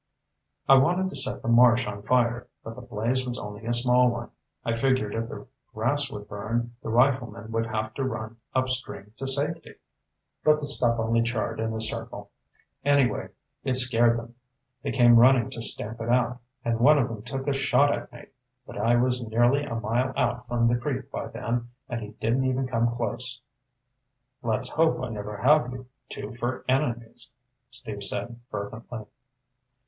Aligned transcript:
"I 0.67 0.77
wanted 0.79 1.11
to 1.11 1.15
set 1.15 1.43
the 1.43 1.47
marsh 1.47 1.85
on 1.85 2.01
fire, 2.01 2.47
but 2.63 2.73
the 2.73 2.81
blaze 2.81 3.23
was 3.23 3.37
only 3.37 3.67
a 3.67 3.71
small 3.71 4.09
one. 4.09 4.31
I 4.65 4.73
figured 4.73 5.13
if 5.13 5.29
the 5.29 5.45
grass 5.75 6.09
would 6.09 6.27
burn, 6.27 6.73
the 6.81 6.89
riflemen 6.89 7.51
would 7.51 7.67
have 7.67 7.93
to 7.93 8.03
run 8.03 8.37
upstream 8.55 9.13
to 9.17 9.27
safety. 9.27 9.75
But 10.43 10.57
the 10.57 10.65
stuff 10.65 10.97
only 10.97 11.21
charred 11.21 11.59
in 11.59 11.71
a 11.73 11.79
circle. 11.79 12.31
Anyway, 12.83 13.29
it 13.63 13.75
scared 13.75 14.17
them. 14.17 14.33
They 14.81 14.91
came 14.91 15.17
running 15.17 15.51
to 15.51 15.61
stamp 15.61 16.01
it 16.01 16.09
out, 16.09 16.39
and 16.65 16.79
one 16.79 16.97
of 16.97 17.07
them 17.07 17.21
took 17.21 17.45
a 17.47 17.53
shot 17.53 17.93
at 17.93 18.11
me. 18.11 18.25
But 18.65 18.79
I 18.79 18.95
was 18.95 19.21
nearly 19.21 19.63
a 19.65 19.75
mile 19.75 20.13
out 20.17 20.47
from 20.47 20.65
the 20.65 20.77
creek 20.79 21.11
by 21.11 21.27
then, 21.27 21.69
and 21.87 22.01
he 22.01 22.13
didn't 22.19 22.45
even 22.45 22.65
come 22.65 22.89
close." 22.95 23.39
"Let's 24.41 24.71
hope 24.71 24.99
I 25.03 25.09
never 25.09 25.37
have 25.37 25.71
you 25.71 25.85
two 26.09 26.31
for 26.31 26.65
enemies," 26.67 27.35
Steve 27.69 28.03
said 28.03 28.39
fervently. 28.49 29.05